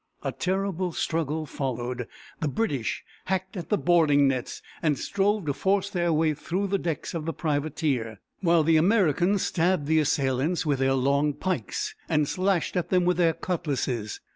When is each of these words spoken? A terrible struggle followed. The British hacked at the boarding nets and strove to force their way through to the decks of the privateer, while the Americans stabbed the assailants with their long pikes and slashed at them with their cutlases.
A 0.23 0.31
terrible 0.31 0.93
struggle 0.93 1.45
followed. 1.45 2.07
The 2.39 2.47
British 2.47 3.03
hacked 3.25 3.55
at 3.55 3.69
the 3.69 3.77
boarding 3.77 4.27
nets 4.27 4.63
and 4.81 4.97
strove 4.97 5.45
to 5.45 5.53
force 5.53 5.91
their 5.91 6.11
way 6.11 6.33
through 6.33 6.61
to 6.65 6.67
the 6.71 6.77
decks 6.79 7.13
of 7.13 7.25
the 7.27 7.33
privateer, 7.33 8.19
while 8.39 8.63
the 8.63 8.77
Americans 8.77 9.43
stabbed 9.45 9.85
the 9.85 9.99
assailants 9.99 10.65
with 10.65 10.79
their 10.79 10.95
long 10.95 11.33
pikes 11.35 11.93
and 12.09 12.27
slashed 12.27 12.75
at 12.75 12.89
them 12.89 13.05
with 13.05 13.17
their 13.17 13.33
cutlases. 13.33 14.21